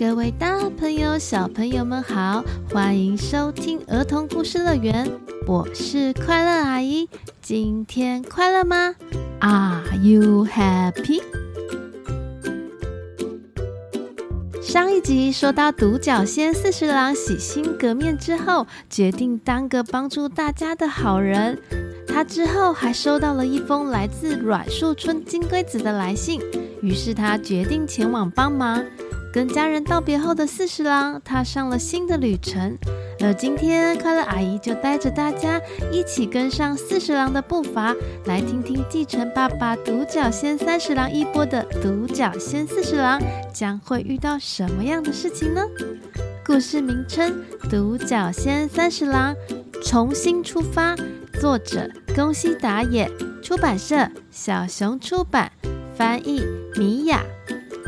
[0.00, 2.42] 各位大朋友、小朋友们好，
[2.72, 5.06] 欢迎收听儿童故事乐园，
[5.46, 7.06] 我是快乐阿姨。
[7.42, 8.94] 今天快乐吗
[9.40, 11.20] ？Are you happy？
[14.62, 21.58] 上一集说到独角仙四十郎洗心革面之后，决定当个帮助大家的好人。
[22.08, 26.40] 他之后还收到了一封来自阮树村金龟子的来信，
[26.80, 28.82] 于是他决定前往帮忙。
[29.32, 32.76] 跟家人道别后的四十郎踏上了新的旅程，
[33.20, 35.60] 而今天快乐阿姨就带着大家
[35.92, 37.94] 一起跟上四十郎的步伐，
[38.24, 43.20] 来听听继承爸爸独角仙三十郎衣钵的独角仙四十郎
[43.54, 45.62] 将会遇到什么样的事情呢？
[46.44, 47.32] 故事名称
[47.70, 49.36] 《独角仙三十郎
[49.84, 50.96] 重新出发》，
[51.40, 53.08] 作者宫西达也，
[53.40, 55.52] 出版社小熊出版，
[55.94, 56.42] 翻译
[56.76, 57.22] 米雅。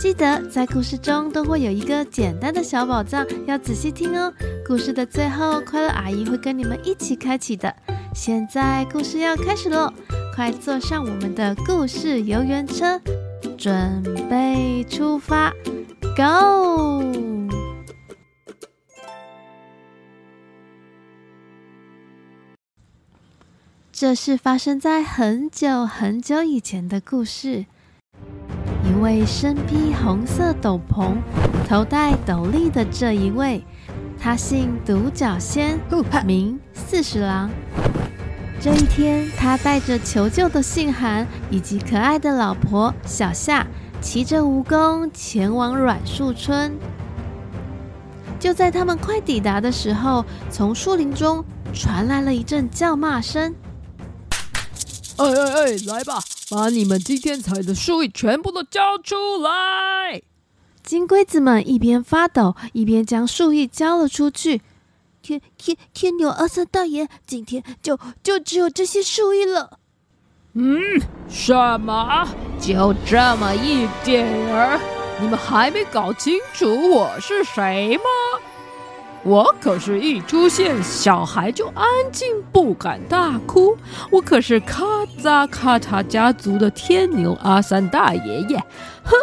[0.00, 4.32] 记得在故事中都会有一个简单的小宝藏，要仔细听哦。
[4.66, 7.76] 故事的最后，快乐阿姨会跟你们一起开启的。
[8.14, 9.92] 现在故事要开始喽，
[10.34, 12.98] 快坐上我们的故事游园车，
[13.58, 15.52] 准备出发
[16.16, 17.04] ，Go！
[23.92, 27.66] 这是发生在很久很久以前的故事。
[29.00, 31.14] 一位身披红色斗篷、
[31.66, 33.64] 头戴斗笠的这一位，
[34.20, 35.80] 他姓独角仙，
[36.26, 37.48] 名四十郎。
[38.60, 43.66] 这一天，他带着求救的信函以及可爱的老婆小夏，
[44.02, 46.70] 骑着蜈蚣前往软树村。
[48.38, 53.54] 就在他们快抵达的时候，从树林中传来了一阵叫骂声。
[55.16, 60.20] 哎哎哎，来吧，把你们今天采的树叶全部都交出来！
[60.82, 64.60] 金龟子们一边发抖，一边将树叶交了出去。
[65.22, 69.78] 天天天牛阿三大爷，今天就就只有这些树叶了。
[70.54, 70.80] 嗯，
[71.28, 72.26] 什么？
[72.58, 74.80] 就这么一点儿？
[75.20, 78.02] 你们还没搞清楚我是谁吗？
[79.22, 83.76] 我可是一出现，小孩就安静，不敢大哭。
[84.10, 84.82] 我可是卡
[85.22, 88.56] 扎卡塔家族的天牛阿三大爷爷。
[89.04, 89.14] 呵，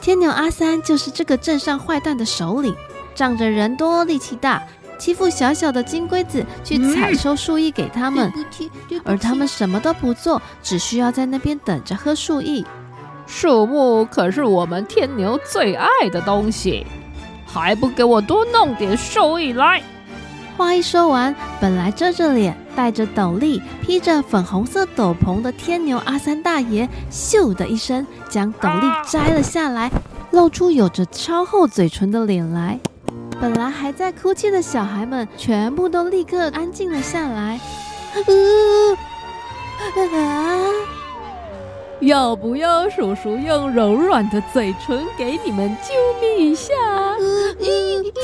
[0.00, 2.74] 天牛阿三就是这个镇上坏蛋的首领，
[3.14, 4.60] 仗着人多力气大，
[4.98, 8.32] 欺负小小的金龟子去采收树叶给他们，
[8.90, 12.64] 嗯、而他们什么都不做，只需要在那边等着喝树叶。
[13.28, 16.84] 树木可是我们天牛最爱的东西。
[17.54, 19.80] 还不给我多弄点树叶来！
[20.56, 29.88] 话一说完，本来遮着脸、戴着斗笠、披着粉红色斗篷的天牛阿三大爷，咻的一声将斗笠摘了下来，
[30.32, 32.80] 露出有着超厚嘴唇的脸来。
[33.40, 37.60] 本来还在哭泣的小孩们，全部都立刻安静了下来。
[38.14, 38.18] 啊！
[42.00, 45.90] 要不要叔叔用柔软的嘴唇给你们啾
[46.20, 46.72] 咪一下？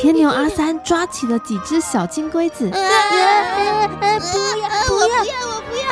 [0.00, 5.82] 天牛阿三抓起了几只小金龟子，不要不要我不要我不要！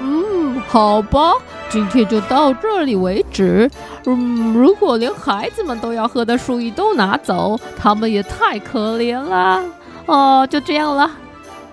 [0.00, 1.32] 嗯，好吧，
[1.70, 3.70] 今天就到这里为止。
[4.06, 9.64] 嗯，如果连孩子们都要喝的树叶都拿走，他们也太可怜了。
[10.06, 11.10] 哦，就这样了。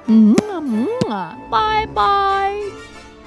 [0.06, 2.53] 嗯嗯啊，拜拜。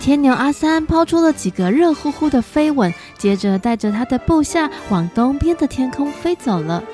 [0.05, 6.85] 天牛阿三抛出了几个热乎乎的飞吻，接着带着他的部下往东边的天空飞走了。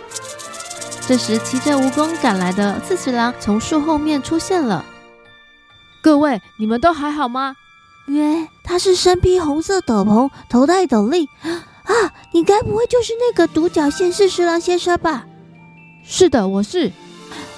[1.08, 4.84] 这时，骑着蜈蚣赶来的四十郎从树后面出现了。
[6.00, 7.56] 各位，你们都还好吗？
[8.06, 12.12] 耶，他是身披红色斗篷，头戴斗笠啊！
[12.32, 15.24] 你该不会就是那个独角仙四十郎先生吧？
[16.04, 16.92] 是的，我是。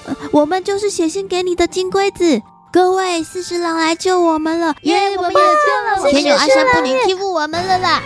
[0.07, 2.41] 呃，我们就是写信给你的金龟子。
[2.73, 4.75] 各位，四十郎来救我们了！
[4.81, 6.11] 耶，我们也救了！
[6.11, 8.01] 天牛阿三不能欺负我们了啦！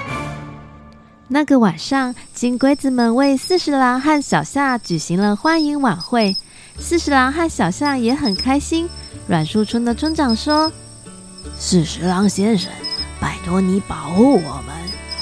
[1.29, 6.35] 那个晚上，金龟子们为四十郎和小夏举行了欢迎晚会。
[6.77, 8.89] 四十郎和小夏也很开心。
[9.25, 10.69] 阮树村的村长说
[11.57, 12.69] ：“四十郎先生，
[13.21, 14.75] 拜托你保护我们，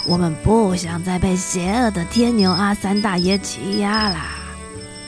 [0.07, 4.25] 我们不想再被邪恶的天牛阿三大爷欺压啦。”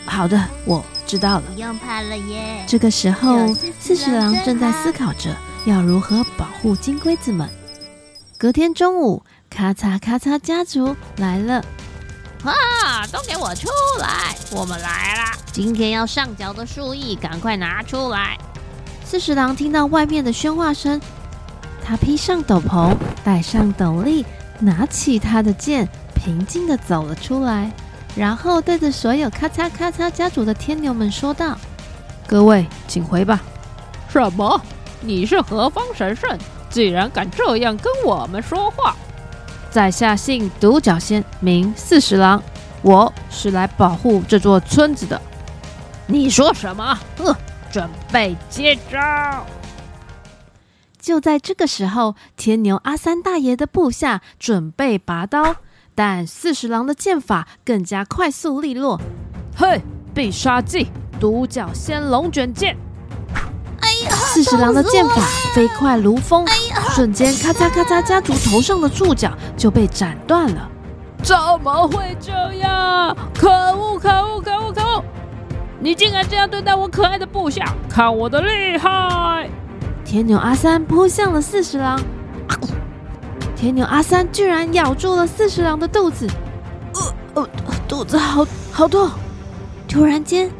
[0.05, 0.85] 好的，我。
[1.07, 2.63] 知道了，不用怕了耶。
[2.67, 5.33] 这个时候，四十郎正在思考着
[5.65, 7.49] 要如何保护金龟子们。
[8.37, 11.63] 隔天中午，咔嚓咔嚓家族来了，
[12.43, 13.67] 啊，都给我出
[13.99, 14.35] 来！
[14.51, 18.37] 我们来啦，今天要上缴的树叶，赶快拿出来！
[19.03, 21.01] 四十郎听到外面的喧哗声，
[21.83, 22.93] 他披上斗篷，
[23.23, 24.25] 戴上斗笠，
[24.59, 27.71] 拿起他的剑，平静地走了出来。
[28.17, 31.55] 然后对着所有咔嚓咔嚓家族的天牛们说道
[32.25, 33.39] ：“各位，请回吧。”
[34.09, 34.59] 什么？
[35.01, 36.35] 你是何方神圣？
[36.69, 38.95] 竟然敢这样跟我们说话？
[39.69, 42.41] 在下姓独角仙，名四十郎，
[42.81, 45.21] 我是来保护这座村子的。
[46.07, 46.97] 你说什么？
[47.17, 47.37] 呃，
[47.71, 49.45] 准备接招！
[50.99, 55.57] 就在这个时候，天牛阿三大爷的部下准备拔刀，
[55.97, 59.01] 但四十郎的剑法更加快速利落。
[59.55, 59.81] 嘿，
[60.13, 62.77] 必杀技独角仙龙卷剑！
[63.81, 65.15] 哎呀，四十郎的剑法
[65.55, 66.53] 飞快如风，哎、
[66.91, 70.69] 瞬间咔嚓咔嚓，家族头上的触角就被斩断了。
[71.23, 73.17] 怎么会这样？
[73.33, 73.97] 可恶！
[73.97, 74.39] 可恶！
[74.39, 74.71] 可恶！
[74.71, 75.03] 可恶！
[75.79, 79.49] 你竟然这样对待我可爱的部下，看我的厉害！
[80.05, 81.99] 天牛阿三扑向了四十郎，
[83.57, 86.27] 天牛阿三居然咬住了四十郎的肚子，
[86.93, 87.49] 呃呃，
[87.87, 89.09] 肚子好好痛！
[89.87, 90.51] 突然间，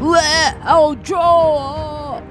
[0.00, 0.18] 喂，
[0.62, 2.22] 好臭哦！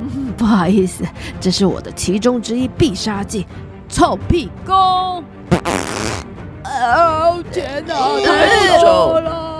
[0.00, 1.04] 嗯， 不好意思，
[1.38, 3.46] 这是我的其中之一必杀技——
[3.90, 5.22] 臭屁功。
[6.64, 7.94] 哦天哪，
[8.24, 9.51] 太臭了！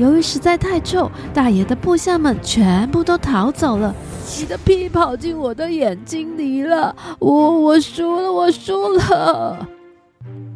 [0.00, 3.94] 由于实在太臭，大爷的部下们全部都逃走了。
[4.38, 9.68] 你的屁跑进我的眼睛里了，我我输了，我输了！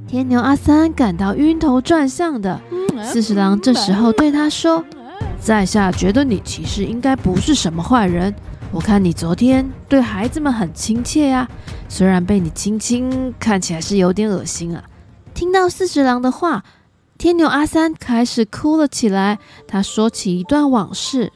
[0.09, 2.59] 天牛阿三感到晕头转向的。
[3.03, 4.83] 四十郎这时候对他说
[5.39, 8.35] ：“在下觉得你其实应该不是什么坏人。
[8.73, 11.47] 我看你昨天对孩子们很亲切呀，
[11.87, 14.83] 虽然被你亲亲，看起来是有点恶心啊。”
[15.35, 16.63] 听到四十郎的话，
[17.17, 19.39] 天牛阿三开始哭了起来。
[19.67, 21.33] 他说起一段往事：“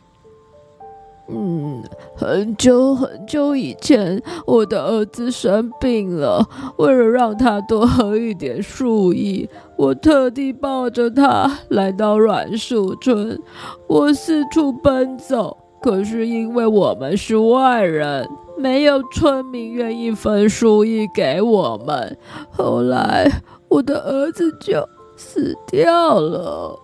[1.30, 1.82] 嗯，
[2.16, 6.46] 很久很久以前，我的儿子生病了，
[6.78, 13.40] 为了让他多喝一点树叶，我特地抱着他来到软树村。
[13.86, 18.28] 我四处奔走，可是因为我们是外人，
[18.58, 22.18] 没有村民愿意分树叶给我们。
[22.50, 23.30] 后来……”
[23.68, 24.82] 我的儿子就
[25.18, 26.78] 死掉了。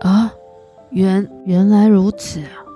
[0.00, 0.34] 啊，
[0.90, 2.66] 原原来如此啊！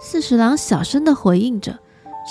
[0.00, 1.76] 四十郎小声的回应着。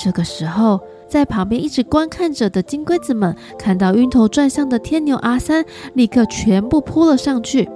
[0.01, 0.79] 这个时候，
[1.09, 7.69] 在旁边一直观看着的金龟子们看到晕头转向的天牛阿三，立刻全部扑了上去。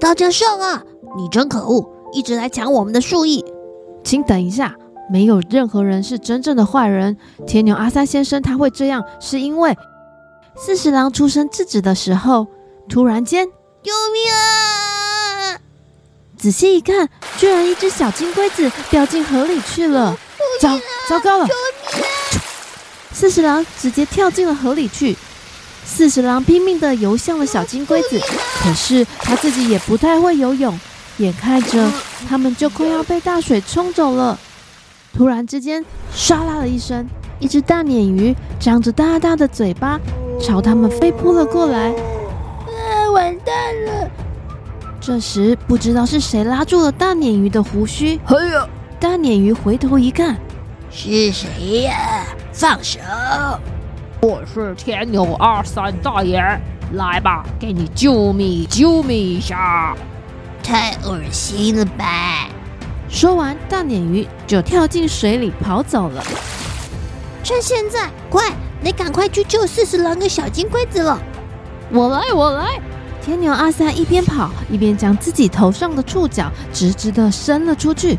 [0.00, 0.82] 大家上啊！
[1.16, 3.44] 你真可恶，一直来抢我们的树液。
[4.02, 4.76] 请等一下，
[5.10, 7.16] 没有任何人是真正的坏人。
[7.46, 9.76] 天牛阿三先生他会这样，是因为。
[10.56, 12.46] 四十郎出声制止的时候，
[12.88, 13.46] 突然间，
[13.82, 15.58] 救命啊！
[16.38, 20.16] 仔细一看，居然一只小金龟子掉进河里去了。
[20.60, 20.78] 糟
[21.08, 21.48] 糟糕了！
[23.12, 25.16] 四十郎直接跳进了河里去。
[25.84, 28.20] 四十郎拼命地游向了小金龟子，
[28.62, 30.78] 可是他自己也不太会游泳，
[31.18, 31.90] 眼看着
[32.28, 34.38] 他们就快要被大水冲走了。
[35.12, 35.84] 突然之间，
[36.14, 37.06] 唰啦的一声，
[37.40, 39.98] 一只大鲶鱼张着大大的嘴巴。
[40.40, 43.10] 朝他们飞扑了过来，啊！
[43.12, 43.54] 完蛋
[43.86, 44.10] 了！
[45.00, 48.20] 这时，不知道是谁拉住了大鲶鱼的胡须。
[48.26, 48.68] 哎呀！
[49.00, 50.36] 大鲶鱼回头一看，
[50.90, 52.24] 是谁呀？
[52.52, 53.00] 放手！
[54.20, 56.42] 我是天牛二三大爷，
[56.92, 59.94] 来吧，给你救命救命一下！
[60.62, 62.48] 太恶心了吧！
[63.10, 66.22] 说完，大鲶鱼就跳进水里跑走了。
[67.42, 68.50] 趁现在，快！
[68.84, 71.18] 得赶快去救四十郎跟小金龟子了！
[71.90, 72.78] 我来，我来！
[73.24, 78.18] 天牛阿三一边跑一边将自己头上的触角直直的伸了出去，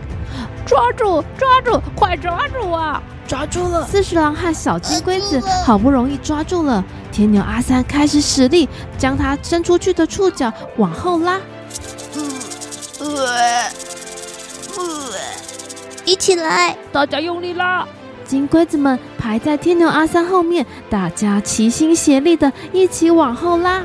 [0.66, 3.02] 抓住，抓住，快抓住啊！
[3.28, 3.88] 抓住了！
[3.88, 8.68] 四十郎和小金龟子好不容易抓住了，天牛阿三开始使力
[8.98, 11.40] 将他伸出去的触角往后拉，
[16.04, 17.88] 一起来，大家用力拉！
[18.26, 23.84] 金龟子们排在天牛阿三后面，大家齐心协力的一起往后拉。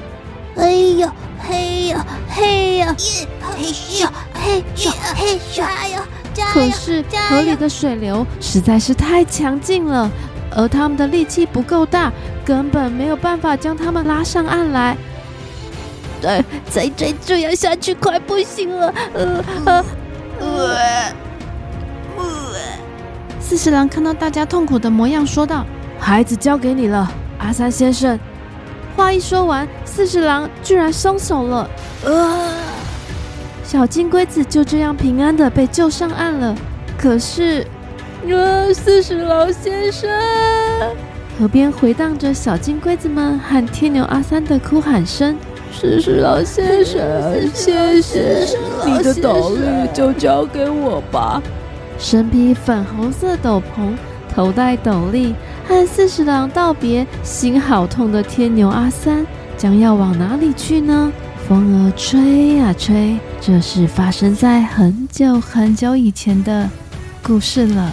[0.57, 3.65] 哎呦，嘿呀，嘿呀，嘿
[4.01, 6.03] 呦，嘿呦，嘿呀，
[6.35, 6.53] 加油！
[6.53, 10.11] 可是河里的水流实在是太强劲了，
[10.57, 12.13] 而他们的力气不够大，
[12.45, 14.97] 根本没有办法将他们拉上岸来。
[16.21, 18.93] 对再再这样下去，快不行了！
[19.15, 19.85] 呃呃
[20.41, 21.30] 呃。
[23.51, 25.67] 四十郎看到大家痛苦的模样，说道
[25.99, 28.17] ：“孩子交给你了，阿三先生。”
[28.95, 31.69] 话一说完，四十郎居然松手了。
[32.07, 32.55] 啊！
[33.65, 36.55] 小金龟子就这样平安的被救上岸了。
[36.97, 37.67] 可是，
[38.25, 40.09] 呃，四十郎先生，
[41.37, 45.37] 河边回荡着小金龟子们和天牛阿三的哭喊声。
[45.73, 47.01] 四十郎先生，
[47.53, 48.47] 谢谢
[48.87, 51.43] 你的斗笠，就交给我吧。
[52.01, 53.93] 身披粉红色斗篷，
[54.35, 55.35] 头戴斗笠，
[55.69, 59.25] 和四十郎道别，心好痛的天牛阿三
[59.57, 61.13] 将要往哪里去呢？
[61.47, 66.69] 风儿吹呀吹，这是发生在很久很久以前的
[67.23, 67.93] 故事了。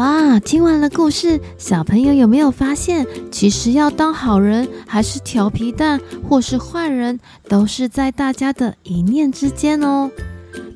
[0.00, 10.10] 哇，听完了故事，小朋友有没有发现，其实要当好人，还是调皮蛋，或是坏人，都是在大家的一念之间哦。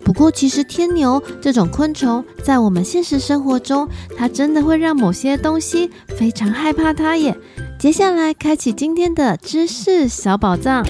[0.04, 7.34] 不过，其实天牛这种昆虫，在我们现实生活中，它真的会让某些东西非常害怕它耶。
[7.78, 10.84] 接下来，开启今天的知识小宝藏，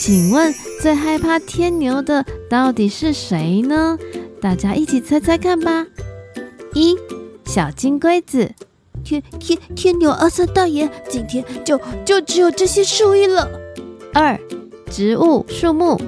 [0.00, 3.98] 请问最害怕天牛的到底是谁呢？
[4.40, 5.84] 大家一起猜猜看吧。
[6.74, 6.94] 一
[7.48, 8.52] 小金龟子，
[9.02, 13.48] 天天天牛阿三大爷，今天就就只有这些树叶了。
[14.12, 14.38] 二
[14.90, 15.98] 植物树木，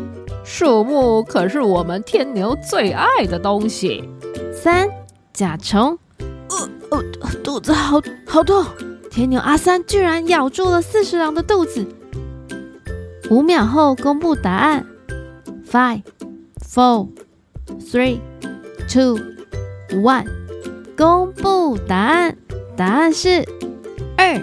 [0.45, 4.05] 树木可是我们天牛最爱的东西。
[4.53, 4.87] 三
[5.33, 5.99] 甲虫，
[6.91, 8.63] 呃呃，肚子好好痛，
[9.11, 11.87] 天牛阿三居然咬住了四十郎的肚子。
[13.31, 14.85] 五秒后公布答案
[15.67, 16.03] ，five
[16.63, 17.09] four
[17.81, 18.19] three
[18.87, 19.19] two
[20.03, 20.40] one。
[21.01, 22.37] 公布答案，
[22.77, 23.43] 答案是
[24.19, 24.39] 二，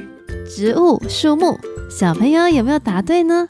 [0.49, 1.55] 植物树木。
[1.87, 3.47] 小朋友有没有答对呢？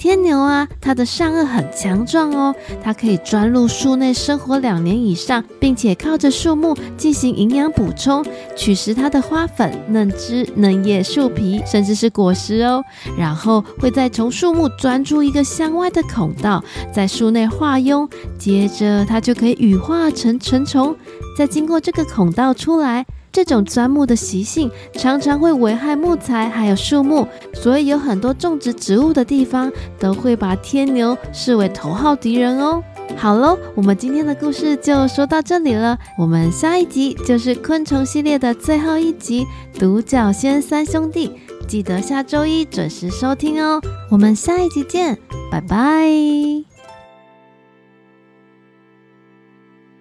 [0.00, 8.24] 天牛啊，它的上颚很强壮哦，它可以钻入树内生活两年以上，并且靠着树木进行营养补充，
[8.56, 12.82] 取食它的花粉、嫩枝、嫩叶、树皮，甚至是果实哦。
[13.18, 20.96] 然后会再从树木钻出一个向外的孔道，在树内化蛹，接着它就可以羽化成成虫，
[21.36, 23.04] 再经过这个孔道出来。
[23.32, 32.82] 这种钻木的习性常常会危害木材还有树木，所以有很多种植植物的地方都会把天牛视为头号敌人哦。
[33.16, 35.98] 好喽，我们今天的故事就说到这里了。
[36.16, 39.44] 我们下一集就是昆虫系列的最后一集
[39.78, 41.28] 《独角仙三兄弟》，
[41.66, 43.80] 记得下周一准时收听哦。
[44.10, 45.18] 我们下一集见，
[45.50, 46.69] 拜拜。